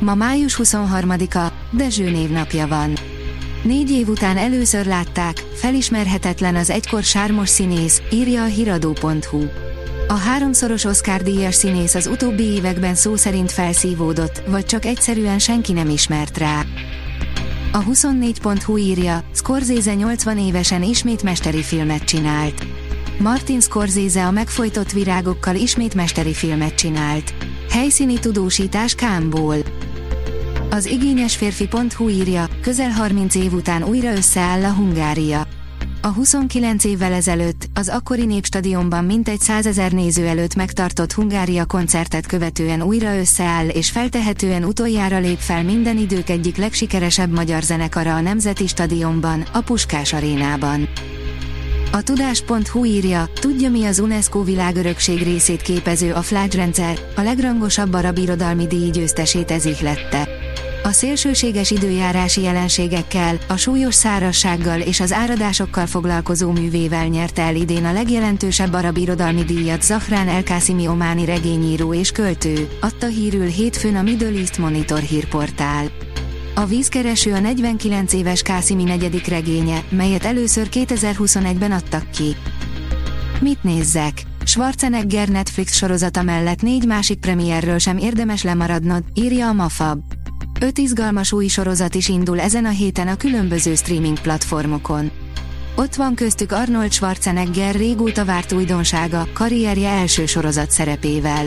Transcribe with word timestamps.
Ma 0.00 0.14
május 0.14 0.60
23-a, 0.62 1.52
Dezső 1.70 2.10
névnapja 2.10 2.66
van. 2.66 2.92
Négy 3.62 3.90
év 3.90 4.08
után 4.08 4.36
először 4.36 4.86
látták, 4.86 5.44
felismerhetetlen 5.54 6.56
az 6.56 6.70
egykor 6.70 7.02
sármos 7.02 7.48
színész, 7.48 8.02
írja 8.12 8.42
a 8.42 8.46
hiradó.hu. 8.46 9.44
A 10.08 10.12
háromszoros 10.12 10.84
Oscar 10.84 11.22
díjas 11.22 11.54
színész 11.54 11.94
az 11.94 12.06
utóbbi 12.06 12.42
években 12.42 12.94
szó 12.94 13.16
szerint 13.16 13.52
felszívódott, 13.52 14.42
vagy 14.48 14.64
csak 14.64 14.84
egyszerűen 14.84 15.38
senki 15.38 15.72
nem 15.72 15.88
ismert 15.88 16.38
rá. 16.38 16.64
A 17.72 17.84
24.hu 17.84 18.76
írja, 18.76 19.24
Scorsese 19.34 19.94
80 19.94 20.38
évesen 20.38 20.82
ismét 20.82 21.22
mesteri 21.22 21.62
filmet 21.62 22.04
csinált. 22.04 22.66
Martin 23.18 23.60
Scorsese 23.60 24.26
a 24.26 24.30
megfojtott 24.30 24.92
virágokkal 24.92 25.54
ismét 25.54 25.94
mesteri 25.94 26.32
filmet 26.34 26.74
csinált. 26.74 27.34
Helyszíni 27.70 28.18
tudósítás 28.18 28.94
Kámból. 28.94 29.56
Az 30.70 30.86
igényes 30.86 31.36
férfi.hu 31.36 32.08
írja, 32.08 32.48
közel 32.60 32.90
30 32.90 33.34
év 33.34 33.52
után 33.52 33.84
újra 33.84 34.12
összeáll 34.12 34.64
a 34.64 34.72
Hungária. 34.72 35.46
A 36.02 36.06
29 36.06 36.84
évvel 36.84 37.12
ezelőtt, 37.12 37.68
az 37.74 37.88
akkori 37.88 38.24
népstadionban 38.24 39.04
mintegy 39.04 39.40
százezer 39.40 39.92
néző 39.92 40.26
előtt 40.26 40.54
megtartott 40.54 41.12
Hungária 41.12 41.64
koncertet 41.64 42.26
követően 42.26 42.82
újra 42.82 43.18
összeáll 43.18 43.68
és 43.68 43.90
feltehetően 43.90 44.64
utoljára 44.64 45.18
lép 45.18 45.38
fel 45.38 45.64
minden 45.64 45.98
idők 45.98 46.28
egyik 46.28 46.56
legsikeresebb 46.56 47.30
magyar 47.30 47.62
zenekara 47.62 48.14
a 48.14 48.20
Nemzeti 48.20 48.66
Stadionban, 48.66 49.44
a 49.52 49.60
Puskás 49.60 50.12
arénában. 50.12 50.88
A 51.92 52.02
tudás.hu 52.02 52.84
írja, 52.84 53.28
tudja 53.40 53.70
mi 53.70 53.84
az 53.84 53.98
UNESCO 53.98 54.44
világörökség 54.44 55.22
részét 55.22 55.62
képező 55.62 56.12
a 56.12 56.22
Flash 56.22 56.56
rendszer, 56.56 56.98
a 57.16 57.20
legrangosabb 57.20 57.92
arab 57.92 58.18
irodalmi 58.18 58.66
díj 58.66 58.90
győztesét 58.90 59.50
ez 59.50 59.80
lette. 59.80 60.39
A 60.90 60.92
szélsőséges 60.92 61.70
időjárási 61.70 62.42
jelenségekkel, 62.42 63.38
a 63.48 63.56
súlyos 63.56 63.94
szárassággal 63.94 64.80
és 64.80 65.00
az 65.00 65.12
áradásokkal 65.12 65.86
foglalkozó 65.86 66.50
művével 66.50 67.06
nyerte 67.06 67.42
el 67.42 67.54
idén 67.54 67.84
a 67.84 67.92
legjelentősebb 67.92 68.72
arab 68.72 68.96
irodalmi 68.96 69.44
díjat 69.44 69.82
Zahrán 69.82 70.28
Elkásimi 70.28 70.86
ománi 70.86 71.24
regényíró 71.24 71.94
és 71.94 72.10
költő, 72.10 72.68
adta 72.80 73.06
hírül 73.06 73.46
hétfőn 73.46 73.96
a 73.96 74.02
Middle 74.02 74.38
East 74.38 74.58
Monitor 74.58 74.98
hírportál. 74.98 75.86
A 76.54 76.64
vízkereső 76.64 77.32
a 77.32 77.40
49 77.40 78.12
éves 78.12 78.42
Kásimi 78.42 78.84
negyedik 78.84 79.26
regénye, 79.26 79.82
melyet 79.88 80.24
először 80.24 80.68
2021-ben 80.72 81.72
adtak 81.72 82.10
ki. 82.10 82.36
Mit 83.40 83.62
nézzek? 83.62 84.22
Schwarzenegger 84.44 85.28
Netflix 85.28 85.76
sorozata 85.76 86.22
mellett 86.22 86.62
négy 86.62 86.86
másik 86.86 87.18
premierről 87.18 87.78
sem 87.78 87.98
érdemes 87.98 88.42
lemaradnod, 88.42 89.04
írja 89.14 89.48
a 89.48 89.52
Mafab. 89.52 90.00
Öt 90.62 90.78
izgalmas 90.78 91.32
új 91.32 91.46
sorozat 91.46 91.94
is 91.94 92.08
indul 92.08 92.40
ezen 92.40 92.64
a 92.64 92.70
héten 92.70 93.08
a 93.08 93.16
különböző 93.16 93.74
streaming 93.74 94.20
platformokon. 94.20 95.10
Ott 95.76 95.94
van 95.94 96.14
köztük 96.14 96.52
Arnold 96.52 96.92
Schwarzenegger 96.92 97.74
régóta 97.74 98.24
várt 98.24 98.52
újdonsága, 98.52 99.28
karrierje 99.32 99.88
első 99.88 100.26
sorozat 100.26 100.70
szerepével. 100.70 101.46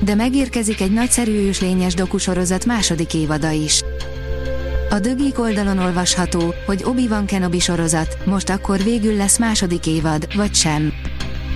De 0.00 0.14
megérkezik 0.14 0.80
egy 0.80 0.92
nagyszerű 0.92 1.46
őslényes 1.46 1.94
dokusorozat 1.94 2.64
második 2.64 3.14
évada 3.14 3.50
is. 3.50 3.82
A 4.90 4.98
dögik 4.98 5.38
oldalon 5.38 5.78
olvasható, 5.78 6.54
hogy 6.66 6.82
Obi-Wan 6.84 7.26
Kenobi 7.26 7.58
sorozat, 7.58 8.18
most 8.26 8.50
akkor 8.50 8.82
végül 8.82 9.16
lesz 9.16 9.38
második 9.38 9.86
évad, 9.86 10.34
vagy 10.36 10.54
sem. 10.54 10.92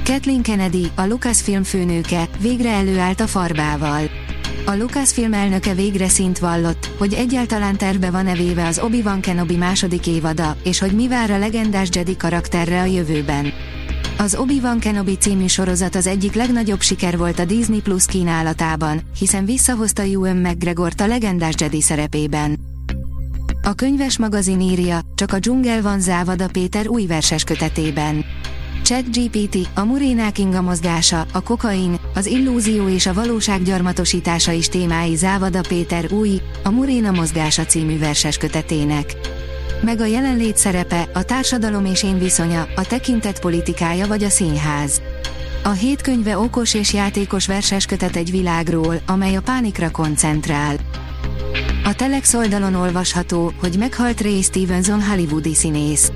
Kathleen 0.04 0.42
Kennedy, 0.42 0.90
a 0.94 1.06
Lucasfilm 1.06 1.62
főnőke, 1.62 2.28
végre 2.40 2.70
előállt 2.70 3.20
a 3.20 3.26
farbával. 3.26 4.27
A 4.68 4.76
Lucasfilm 4.76 5.32
elnöke 5.32 5.74
végre 5.74 6.08
szint 6.08 6.38
vallott, 6.38 6.90
hogy 6.98 7.12
egyáltalán 7.12 7.76
terve 7.76 8.10
van-e 8.10 8.34
véve 8.34 8.66
az 8.66 8.78
Obi-Wan 8.78 9.20
Kenobi 9.20 9.56
második 9.56 10.06
évada, 10.06 10.56
és 10.62 10.78
hogy 10.78 10.92
mi 10.92 11.08
vár 11.08 11.30
a 11.30 11.38
legendás 11.38 11.88
Jedi 11.92 12.16
karakterre 12.16 12.80
a 12.80 12.84
jövőben. 12.84 13.52
Az 14.18 14.34
Obi-Wan 14.34 14.78
Kenobi 14.78 15.16
című 15.16 15.46
sorozat 15.46 15.94
az 15.94 16.06
egyik 16.06 16.34
legnagyobb 16.34 16.80
siker 16.80 17.18
volt 17.18 17.38
a 17.38 17.44
Disney 17.44 17.80
Plus 17.80 18.06
kínálatában, 18.06 19.00
hiszen 19.18 19.44
visszahozta 19.44 20.02
Ewan 20.02 20.36
mcgregor 20.36 20.92
a 20.96 21.06
legendás 21.06 21.54
Jedi 21.58 21.80
szerepében. 21.80 22.58
A 23.62 23.72
könyves 23.74 24.18
magazin 24.18 24.60
írja, 24.60 25.00
csak 25.14 25.32
a 25.32 25.38
dzsungel 25.38 25.82
van 25.82 26.00
Závada 26.00 26.48
Péter 26.48 26.88
új 26.88 27.06
verses 27.06 27.44
kötetében. 27.44 28.24
ChatGPT, 28.88 29.68
a 29.74 29.84
murénák 29.84 30.38
inga 30.38 30.62
mozgása, 30.62 31.26
a 31.32 31.42
kokain, 31.42 32.00
az 32.14 32.26
illúzió 32.26 32.88
és 32.88 33.06
a 33.06 33.12
valóság 33.12 33.62
gyarmatosítása 33.62 34.52
is 34.52 34.68
témái 34.68 35.14
Závada 35.16 35.60
Péter 35.68 36.12
új, 36.12 36.40
a 36.62 36.70
Muréna 36.70 37.10
mozgása 37.10 37.64
című 37.64 37.98
verses 37.98 38.36
kötetének. 38.36 39.16
Meg 39.82 40.00
a 40.00 40.04
jelenlét 40.04 40.56
szerepe, 40.56 41.08
a 41.14 41.22
társadalom 41.22 41.84
és 41.84 42.02
én 42.02 42.18
viszonya, 42.18 42.66
a 42.76 42.86
tekintet 42.86 43.40
politikája 43.40 44.06
vagy 44.06 44.22
a 44.24 44.28
színház. 44.28 45.00
A 45.62 45.70
hét 45.70 46.00
könyve 46.00 46.38
okos 46.38 46.74
és 46.74 46.92
játékos 46.92 47.46
verses 47.46 47.86
kötet 47.86 48.16
egy 48.16 48.30
világról, 48.30 49.00
amely 49.06 49.34
a 49.34 49.40
pánikra 49.40 49.90
koncentrál. 49.90 50.76
A 51.84 51.94
Telex 51.94 52.34
oldalon 52.34 52.74
olvasható, 52.74 53.52
hogy 53.60 53.76
meghalt 53.78 54.20
Ray 54.20 54.42
Stevenson 54.42 55.02
hollywoodi 55.02 55.54
színész. 55.54 56.12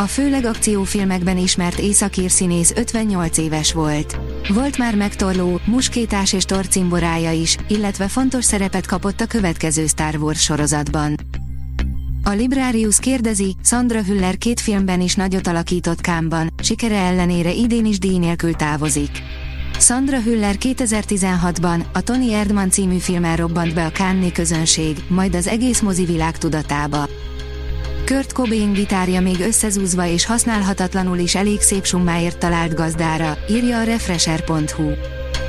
A 0.00 0.06
főleg 0.06 0.44
akciófilmekben 0.44 1.38
ismert 1.38 1.78
északír 1.78 2.30
színész 2.30 2.72
58 2.76 3.38
éves 3.38 3.72
volt. 3.72 4.18
Volt 4.48 4.78
már 4.78 4.94
megtorló, 4.96 5.60
muskétás 5.64 6.32
és 6.32 6.44
torcimborája 6.44 7.32
is, 7.32 7.56
illetve 7.68 8.08
fontos 8.08 8.44
szerepet 8.44 8.86
kapott 8.86 9.20
a 9.20 9.26
következő 9.26 9.86
Star 9.86 10.16
Wars 10.16 10.42
sorozatban. 10.42 11.14
A 12.24 12.30
Librarius 12.30 12.98
kérdezi, 12.98 13.54
Sandra 13.64 14.02
Hüller 14.02 14.36
két 14.36 14.60
filmben 14.60 15.00
is 15.00 15.14
nagyot 15.14 15.46
alakított 15.46 16.00
Kámban, 16.00 16.52
sikere 16.62 16.98
ellenére 16.98 17.52
idén 17.52 17.84
is 17.84 17.98
díj 17.98 18.18
nélkül 18.18 18.52
távozik. 18.52 19.22
Sandra 19.78 20.20
Hüller 20.20 20.56
2016-ban 20.60 21.84
a 21.92 22.00
Tony 22.00 22.32
Erdman 22.32 22.70
című 22.70 22.98
filmmel 22.98 23.36
robbant 23.36 23.74
be 23.74 23.84
a 23.84 23.90
Cannes 23.90 24.32
közönség, 24.32 24.96
majd 25.08 25.34
az 25.34 25.46
egész 25.46 25.80
mozivilág 25.80 26.38
tudatába. 26.38 27.08
Kurt 28.08 28.32
Cobain 28.32 28.72
gitárja 28.72 29.20
még 29.20 29.40
összezúzva 29.40 30.06
és 30.06 30.26
használhatatlanul 30.26 31.18
is 31.18 31.34
elég 31.34 31.60
szép 31.60 31.84
summáért 31.84 32.38
talált 32.38 32.74
gazdára, 32.74 33.38
írja 33.50 33.78
a 33.78 33.82
Refresher.hu. 33.82 34.90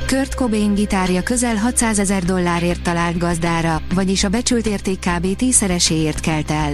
Kurt 0.06 0.34
Cobain 0.34 0.74
gitárja 0.74 1.22
közel 1.22 1.56
600 1.56 1.98
ezer 1.98 2.22
dollárért 2.22 2.82
talált 2.82 3.18
gazdára, 3.18 3.82
vagyis 3.94 4.24
a 4.24 4.28
becsült 4.28 4.66
érték 4.66 4.98
kb. 4.98 5.36
tízszereséért 5.36 6.20
kelt 6.20 6.50
el. 6.50 6.72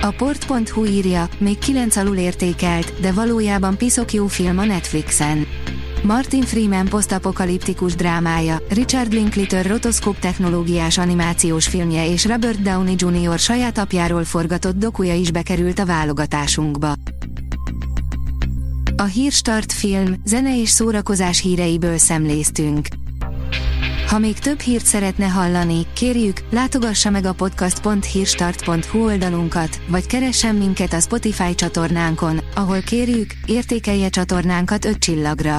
A 0.00 0.10
port.hu 0.16 0.84
írja, 0.84 1.28
még 1.38 1.58
9 1.58 1.96
alul 1.96 2.16
értékelt, 2.16 3.00
de 3.00 3.12
valójában 3.12 3.76
piszok 3.76 4.12
jó 4.12 4.26
film 4.26 4.58
a 4.58 4.64
Netflixen. 4.64 5.46
Martin 6.06 6.42
Freeman 6.42 6.88
posztapokaliptikus 6.88 7.94
drámája, 7.94 8.56
Richard 8.68 9.12
Linklater 9.12 9.66
rotoszkóp 9.66 10.18
technológiás 10.18 10.98
animációs 10.98 11.66
filmje 11.66 12.10
és 12.10 12.24
Robert 12.24 12.62
Downey 12.62 12.94
Jr. 12.98 13.38
saját 13.38 13.78
apjáról 13.78 14.24
forgatott 14.24 14.76
dokuja 14.76 15.14
is 15.14 15.30
bekerült 15.30 15.78
a 15.78 15.86
válogatásunkba. 15.86 16.92
A 18.96 19.02
Hírstart 19.02 19.72
film, 19.72 20.14
zene 20.24 20.60
és 20.60 20.68
szórakozás 20.68 21.40
híreiből 21.40 21.98
szemléztünk. 21.98 22.86
Ha 24.08 24.18
még 24.18 24.38
több 24.38 24.60
hírt 24.60 24.84
szeretne 24.84 25.26
hallani, 25.26 25.86
kérjük, 25.94 26.40
látogassa 26.50 27.10
meg 27.10 27.24
a 27.24 27.32
podcast.hírstart.hu 27.32 29.04
oldalunkat, 29.04 29.80
vagy 29.88 30.06
keressen 30.06 30.54
minket 30.54 30.92
a 30.92 31.00
Spotify 31.00 31.54
csatornánkon, 31.54 32.40
ahol 32.54 32.80
kérjük, 32.80 33.30
értékelje 33.46 34.08
csatornánkat 34.08 34.84
5 34.84 34.98
csillagra. 34.98 35.58